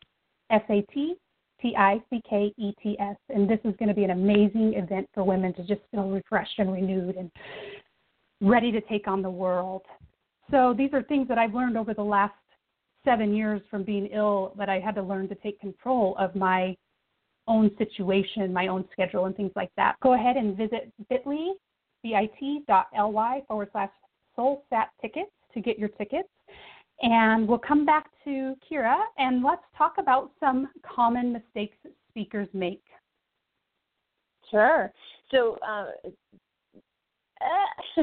[0.50, 1.14] S A T
[1.60, 3.16] T I C K E T S.
[3.28, 6.58] And this is going to be an amazing event for women to just feel refreshed
[6.58, 7.30] and renewed and
[8.40, 9.82] ready to take on the world.
[10.50, 12.34] So these are things that I've learned over the last
[13.04, 16.76] seven years from being ill that I had to learn to take control of my
[17.46, 19.96] own situation, my own schedule, and things like that.
[20.02, 21.52] Go ahead and visit bit.ly,
[22.02, 23.90] bit.ly forward slash
[24.36, 26.28] soulsat tickets to get your tickets.
[27.02, 31.76] And we'll come back to Kyra and let's talk about some common mistakes
[32.10, 32.82] speakers make.
[34.50, 34.92] Sure.
[35.30, 35.86] So, uh,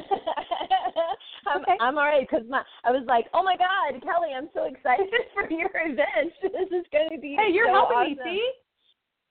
[1.48, 1.78] I'm, Okay.
[1.80, 5.08] I'm all right because my I was like, oh my God, Kelly, I'm so excited
[5.36, 6.34] for your event.
[6.42, 8.18] This is going to be Hey, you're so helping awesome.
[8.18, 8.52] me, see?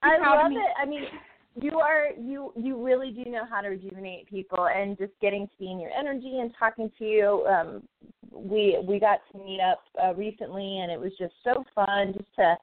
[0.03, 0.57] I You're love me.
[0.57, 0.73] it.
[0.81, 1.03] I mean,
[1.61, 5.53] you are you you really do know how to rejuvenate people, and just getting to
[5.59, 7.47] be in your energy and talking to you.
[7.47, 7.83] Um,
[8.33, 12.35] we we got to meet up uh, recently, and it was just so fun just
[12.37, 12.57] to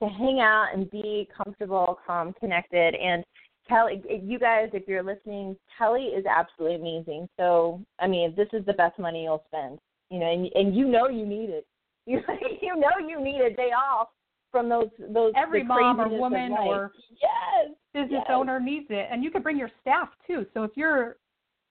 [0.00, 3.24] to hang out and be comfortable, calm, connected, and
[3.68, 7.28] Kelly, you guys, if you're listening, Kelly is absolutely amazing.
[7.38, 9.78] So, I mean, this is the best money you'll spend.
[10.10, 11.66] You know, and and you know you need it.
[12.06, 12.20] You
[12.60, 14.08] you know you need a day off
[14.54, 18.26] from those those every mom or woman or yes business yes.
[18.28, 20.46] owner needs it, and you can bring your staff too.
[20.54, 21.16] So if you're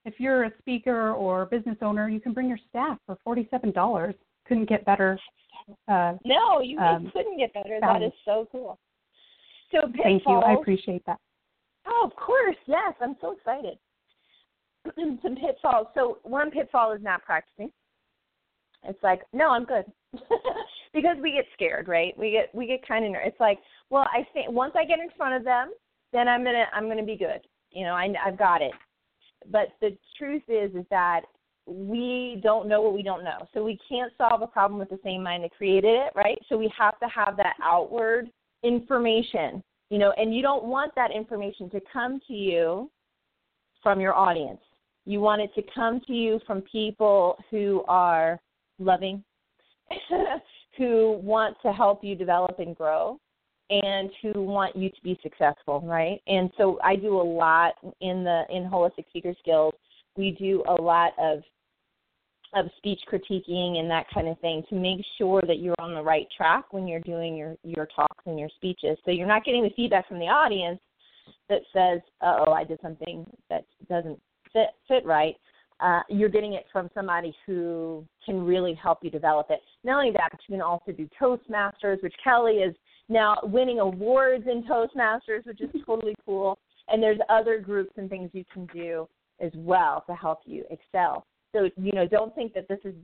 [0.04, 3.72] if you're a speaker or business owner, you can bring your staff for forty seven
[3.72, 4.16] dollars.
[4.46, 5.18] Couldn't get better.
[5.88, 7.78] Uh, no, you um, couldn't get better.
[7.80, 8.78] That is so cool.
[9.72, 10.04] So pitfalls.
[10.04, 10.34] Thank you.
[10.34, 11.20] I appreciate that.
[11.88, 12.58] Oh, of course.
[12.66, 13.78] Yes, I'm so excited.
[15.24, 15.88] Some pitfalls.
[15.94, 17.72] So one pitfall is not practicing.
[18.86, 19.86] It's like, no, I'm good,
[20.94, 22.18] because we get scared, right?
[22.18, 23.12] We get we get kind of.
[23.12, 23.30] Nervous.
[23.30, 25.72] It's like, well, I think once I get in front of them,
[26.12, 27.42] then I'm gonna I'm gonna be good.
[27.72, 28.74] You know, I I've got it.
[29.52, 31.22] But the truth is, is that
[31.66, 33.48] we don't know what we don't know.
[33.54, 36.38] So we can't solve a problem with the same mind that created it, right?
[36.50, 38.30] So we have to have that outward
[38.64, 42.90] information, you know, and you don't want that information to come to you
[43.82, 44.60] from your audience.
[45.06, 48.40] You want it to come to you from people who are
[48.80, 49.24] loving,
[50.78, 53.20] who want to help you develop and grow,
[53.70, 56.22] and who want you to be successful, right?
[56.28, 59.74] And so I do a lot in the in Holistic Speakers Guild.
[60.16, 61.44] We do a lot of
[62.56, 66.02] of speech critiquing and that kind of thing to make sure that you're on the
[66.02, 68.98] right track when you're doing your your talks and your speeches.
[69.06, 70.80] So you're not getting the feedback from the audience
[71.50, 74.20] that says, "Oh, I did something that doesn't
[74.52, 75.36] fit fit right."
[75.80, 79.60] Uh, you're getting it from somebody who can really help you develop it.
[79.84, 82.76] Not only that, but you can also do Toastmasters, which Kelly is
[83.10, 86.58] now winning awards in Toastmasters, which is totally cool.
[86.88, 89.08] And there's other groups and things you can do
[89.40, 91.26] as well to help you excel.
[91.54, 92.96] So, you know, don't think that this is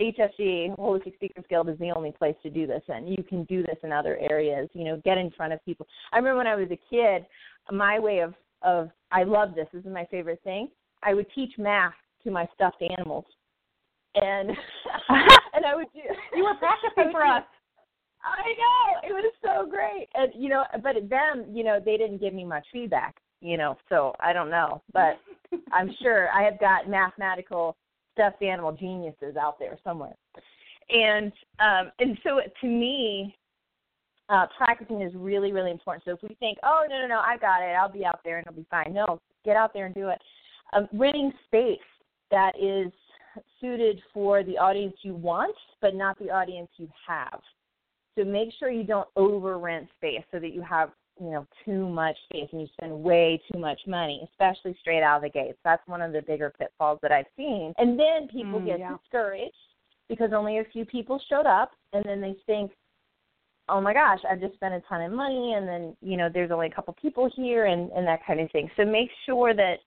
[0.00, 3.06] HSG, Holistic Speakers Guild, is the only place to do this in.
[3.06, 4.68] You can do this in other areas.
[4.74, 5.86] You know, get in front of people.
[6.12, 7.24] I remember when I was a kid,
[7.70, 10.68] my way of, of I love this, this is my favorite thing.
[11.04, 11.92] I would teach math
[12.24, 13.24] to my stuffed animals.
[14.16, 14.50] And
[15.54, 16.00] and I would do
[16.34, 17.44] You were practicing for us.
[18.24, 19.08] I know.
[19.08, 20.08] It was so great.
[20.14, 23.76] And you know, but them, you know, they didn't give me much feedback, you know,
[23.88, 24.82] so I don't know.
[24.92, 25.18] But
[25.72, 27.76] I'm sure I have got mathematical
[28.12, 30.16] stuffed animal geniuses out there somewhere.
[30.90, 33.36] And um and so to me,
[34.28, 36.04] uh practicing is really, really important.
[36.04, 38.38] So if we think, Oh no no no, I got it, I'll be out there
[38.38, 38.92] and it'll be fine.
[38.92, 40.18] No, get out there and do it.
[40.72, 41.78] Um, renting space
[42.30, 42.92] that is
[43.60, 47.40] suited for the audience you want, but not the audience you have.
[48.16, 51.88] So make sure you don't over rent space so that you have you know too
[51.88, 55.58] much space and you spend way too much money, especially straight out of the gates.
[55.64, 57.72] That's one of the bigger pitfalls that I've seen.
[57.78, 58.96] And then people Mm, get yeah.
[58.96, 59.54] discouraged
[60.08, 62.70] because only a few people showed up, and then they think,
[63.68, 66.50] oh my gosh, I've just spent a ton of money, and then you know there's
[66.50, 68.70] only a couple people here, and and that kind of thing.
[68.76, 69.78] So make sure that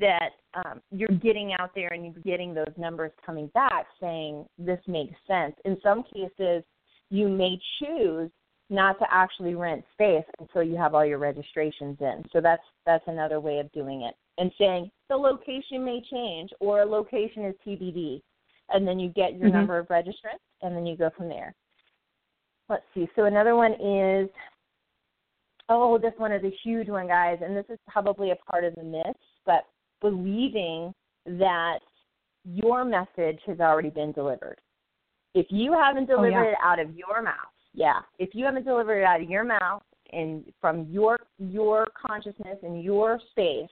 [0.00, 4.80] that um, you're getting out there and you're getting those numbers coming back saying this
[4.86, 5.54] makes sense.
[5.64, 6.62] In some cases,
[7.10, 8.30] you may choose
[8.70, 12.24] not to actually rent space until you have all your registrations in.
[12.32, 14.14] So that's that's another way of doing it.
[14.38, 18.22] And saying the location may change or a location is TBD,
[18.70, 19.54] and then you get your Mhm.
[19.54, 21.54] number of registrants, and then you go from there.
[22.68, 23.10] Let's see.
[23.14, 24.30] So another one is
[25.68, 28.74] oh, this one is a huge one, guys, and this is probably a part of
[28.74, 29.66] the myth, but
[30.02, 30.92] believing
[31.24, 31.78] that
[32.44, 34.58] your message has already been delivered.
[35.34, 36.52] If you haven't Oh, delivered yeah.
[36.52, 37.36] it out of your mouth,
[37.72, 42.58] yeah, if you haven't delivered it out of your mouth and from your your consciousness
[42.62, 43.70] and your space,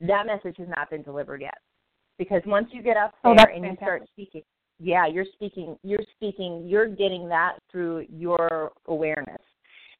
[0.00, 1.56] that message has not been delivered yet.
[2.18, 4.42] Because once you get up Oh, there that's and you start speaking,
[4.78, 9.40] yeah, you're speaking, you're speaking, you're getting that through your awareness.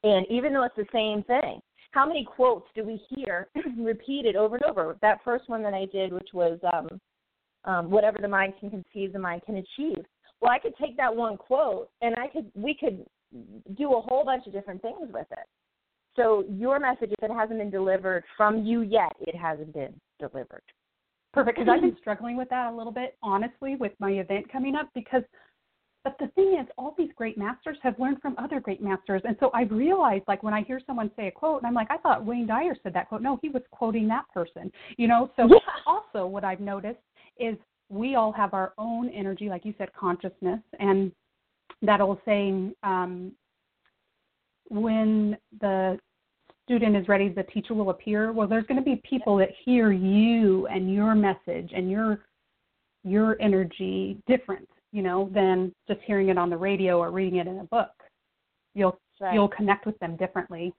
[0.02, 1.60] And even though it's the same thing,
[1.94, 4.96] how many quotes do we hear repeated over and over?
[5.00, 7.00] That first one that I did, which was um,
[7.64, 10.04] um, "Whatever the mind can conceive, the mind can achieve."
[10.40, 13.06] Well, I could take that one quote, and I could we could
[13.76, 15.46] do a whole bunch of different things with it.
[16.16, 20.62] So your message, if it hasn't been delivered from you yet, it hasn't been delivered.
[21.32, 24.76] Perfect, because I've been struggling with that a little bit, honestly, with my event coming
[24.76, 24.88] up.
[24.94, 25.22] Because,
[26.04, 29.36] but the thing is, all these great masters have learned from other great masters, and
[29.40, 31.96] so I've realized, like when I hear someone say a quote, and I'm like, I
[31.96, 33.22] thought Wayne Dyer said that quote.
[33.22, 34.70] No, he was quoting that person.
[34.98, 35.30] You know.
[35.36, 35.58] So Yeah.
[35.86, 37.00] also, what I've noticed
[37.38, 37.56] is
[37.88, 41.10] we all have our own energy, like you said, consciousness, and
[41.82, 43.32] that old saying, um,
[44.68, 45.98] when the
[46.64, 48.32] student is ready, the teacher will appear.
[48.32, 52.24] Well, there's going to be people that hear you and your message and your
[53.06, 57.48] your energy different, you know, than just hearing it on the radio or reading it
[57.48, 57.90] in a book.
[58.74, 59.34] You'll Right.
[59.34, 60.72] you'll connect with them differently.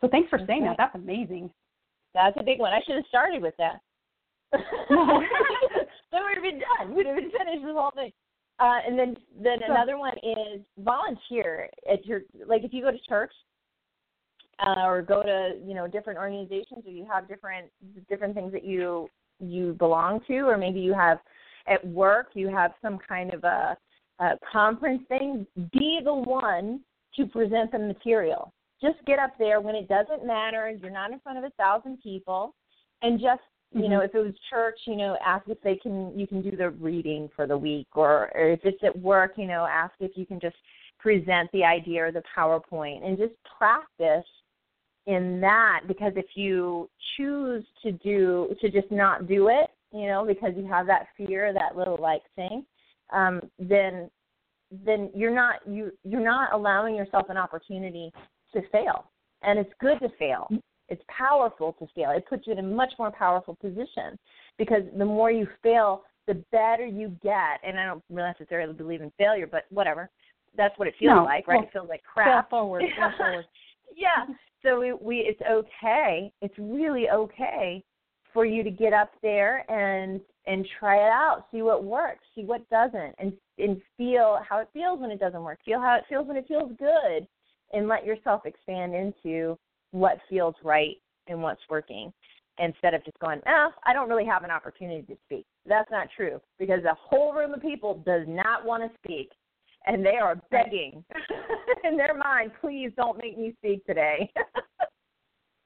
[0.00, 0.76] So thanks for That's saying right.
[0.76, 0.90] that.
[0.92, 1.48] That's amazing.
[2.12, 2.72] That's a big one.
[2.72, 3.80] I should have started with that.
[4.52, 6.94] then we would have been done.
[6.94, 8.12] We'd have been finished this whole thing.
[8.58, 12.90] Uh, and then then So- another one is volunteer at your like if you go
[12.90, 13.32] to church
[14.64, 17.70] uh, or go to you know different organizations or you have different
[18.08, 19.08] different things that you
[19.40, 21.18] you belong to or maybe you have
[21.68, 23.76] at work you have some kind of a,
[24.20, 26.80] a conference thing be the one
[27.16, 28.52] to present the material.
[28.80, 31.98] Just get up there when it doesn't matter you're not in front of a thousand
[32.02, 32.54] people
[33.02, 33.40] and just
[33.72, 33.92] you mm-hmm.
[33.92, 36.70] know if it was church you know ask if they can you can do the
[36.70, 40.24] reading for the week or, or if it's at work you know ask if you
[40.24, 40.56] can just
[40.98, 44.26] present the idea or the powerpoint and just practice
[45.06, 50.24] in that because if you choose to do to just not do it you know
[50.26, 52.64] because you have that fear that little like thing
[53.12, 54.10] um then
[54.84, 58.12] then you're not you you're not allowing yourself an opportunity
[58.52, 59.10] to fail
[59.42, 60.48] and it's good to fail
[60.88, 64.18] it's powerful to fail it puts you in a much more powerful position
[64.58, 69.10] because the more you fail the better you get and i don't necessarily believe in
[69.18, 70.10] failure but whatever
[70.56, 72.82] that's what it feels No, like right well, it feels like Fail crap forward.
[72.96, 73.44] Fail forward.
[73.96, 74.26] yeah.
[74.62, 76.32] So we, we it's okay.
[76.42, 77.84] It's really okay
[78.38, 82.44] for you to get up there and and try it out, see what works, see
[82.44, 85.58] what doesn't, and and feel how it feels when it doesn't work.
[85.64, 87.26] Feel how it feels when it feels good,
[87.72, 89.58] and let yourself expand into
[89.90, 90.94] what feels right
[91.26, 92.12] and what's working,
[92.60, 95.44] instead of just going, oh, I don't really have an opportunity to speak.
[95.66, 99.32] That's not true because a whole room of people does not want to speak
[99.86, 101.04] and they are begging
[101.84, 104.30] in their mind, please don't make me speak today.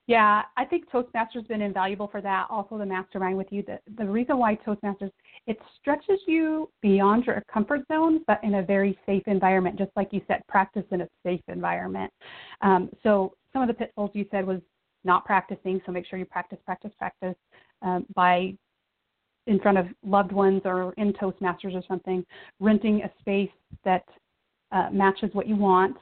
[0.09, 2.48] Yeah, I think Toastmasters has been invaluable for that.
[2.50, 3.62] Also, the mastermind with you.
[3.62, 5.12] The, the reason why Toastmasters
[5.46, 9.78] it stretches you beyond your comfort zone, but in a very safe environment.
[9.78, 12.12] Just like you said, practice in a safe environment.
[12.62, 14.61] Um, so some of the pitfalls you said was
[15.05, 15.80] not practicing.
[15.86, 17.36] So make sure you practice, practice, practice
[17.82, 18.55] um, by
[19.46, 22.24] in front of loved ones or in Toastmasters or something.
[22.59, 23.50] Renting a space
[23.84, 24.05] that
[24.72, 25.96] uh, matches what you want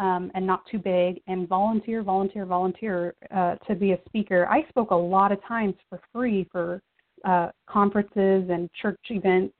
[0.00, 4.48] um, and not too big, and volunteer, volunteer, volunteer uh, to be a speaker.
[4.48, 6.82] I spoke a lot of times for free for
[7.24, 9.54] uh, conferences and church events,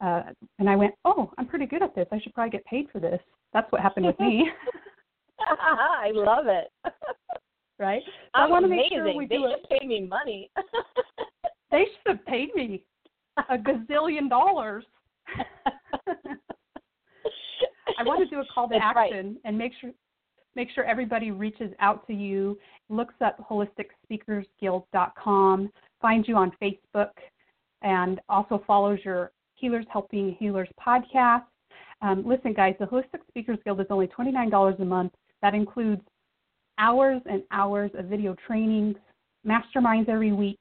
[0.00, 0.22] uh,
[0.58, 2.06] and I went, "Oh, I'm pretty good at this.
[2.10, 3.20] I should probably get paid for this."
[3.52, 4.50] That's what happened with me,
[5.40, 6.68] I love it.
[7.78, 8.02] right?
[8.06, 9.58] So I want to make sure we they do it.
[9.60, 10.50] should pay me money.
[11.70, 12.84] They should have paid me
[13.50, 14.84] a gazillion dollars.
[17.93, 19.12] I want to do a call to That's right.
[19.12, 19.90] action and make sure
[20.56, 22.56] make sure everybody reaches out to you,
[22.88, 27.10] looks up holisticspeakersguild.com, finds you on Facebook,
[27.82, 31.42] and also follows your Healers Helping Healers podcast.
[32.02, 35.12] Um, listen, guys, the Holistic Speakers Guild is only $29 a month.
[35.42, 36.02] That includes
[36.78, 38.96] hours and hours of video trainings,
[39.46, 40.58] masterminds every week,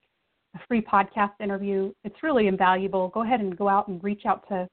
[0.56, 1.94] a free podcast interview.
[2.04, 3.10] It's really invaluable.
[3.10, 4.68] Go ahead and go out and reach out to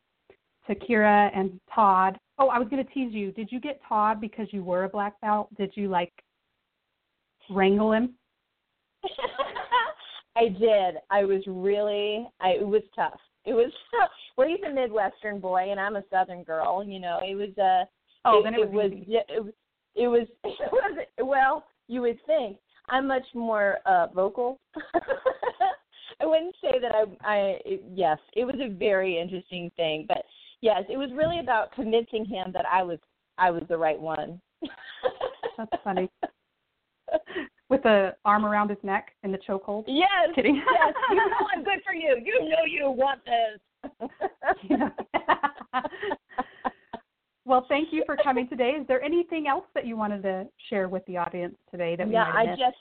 [0.66, 2.18] to Kyra and Todd.
[2.41, 3.32] Oh, I was going to tease you.
[3.32, 5.55] Did you get Todd because you were a black belt?
[5.57, 6.12] Did you like
[7.51, 8.14] wrangle him?
[10.36, 10.97] I did.
[11.11, 12.26] I was really.
[12.41, 13.20] I it was tough.
[13.45, 13.70] It was.
[14.01, 14.11] Tough.
[14.36, 16.84] Well, he's a Midwestern boy, and I'm a Southern girl.
[16.84, 17.57] You know, it was.
[17.59, 17.84] Uh,
[18.26, 19.05] Oh, it, then it was, easy.
[19.09, 19.53] yeah, it was.
[19.95, 20.26] It was.
[20.45, 21.07] It was.
[21.18, 24.61] Well, you would think I'm much more uh vocal.
[26.20, 27.05] I wouldn't say that I.
[27.24, 30.22] I it, yes, it was a very interesting thing, but
[30.61, 32.99] yes, it was really about convincing him that I was.
[33.39, 34.41] I was the right one.
[35.57, 36.11] That's funny.
[37.71, 39.85] With the arm around his neck in the chokehold.
[39.87, 40.35] Yes.
[40.35, 40.57] Kidding.
[40.57, 40.95] yes.
[41.09, 42.17] You know I'm good for you.
[42.23, 44.11] You know you want this.
[44.69, 44.91] Yeah.
[47.45, 48.71] well, thank you for coming today.
[48.81, 52.15] Is there anything else that you wanted to share with the audience today that we
[52.15, 52.77] yeah, I just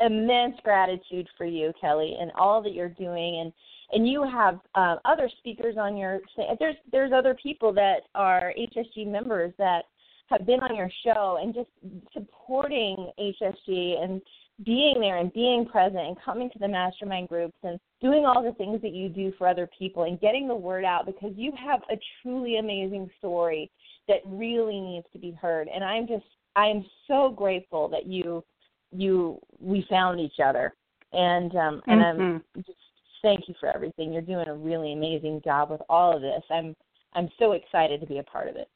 [0.00, 3.52] immense gratitude for you, Kelly, and all that you're doing, and
[3.92, 6.20] and you have uh, other speakers on your.
[6.58, 9.84] There's there's other people that are HSG members that
[10.28, 11.70] have been on your show and just
[12.12, 14.20] supporting HSG and
[14.64, 18.52] being there and being present and coming to the mastermind groups and doing all the
[18.52, 21.80] things that you do for other people and getting the word out because you have
[21.90, 23.70] a truly amazing story
[24.08, 26.24] that really needs to be heard and i'm just
[26.56, 28.42] i am so grateful that you
[28.90, 30.74] you we found each other
[31.12, 32.42] and um and i'm Mhm.
[32.56, 32.77] just
[33.22, 36.74] thank you for everything you're doing a really amazing job with all of this i'm
[37.14, 38.68] i'm so excited to be a part of it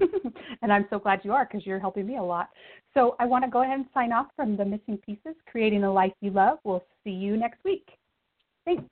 [0.62, 2.48] and I'm so glad you are because you're helping me a lot.
[2.94, 5.90] So I want to go ahead and sign off from the Missing Pieces, Creating the
[5.90, 6.58] Life You Love.
[6.64, 7.86] We'll see you next week.
[8.64, 8.84] Thanks.